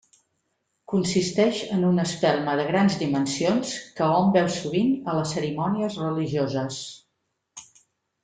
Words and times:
Consisteix 0.91 1.59
en 1.75 1.83
una 1.89 2.05
espelma 2.09 2.55
de 2.59 2.63
grans 2.69 2.95
dimensions 3.03 3.75
que 3.99 4.09
hom 4.15 4.33
veu 4.37 4.49
sovint 4.55 4.89
a 5.13 5.17
les 5.19 5.37
cerimònies 5.37 5.99
religioses. 6.07 6.81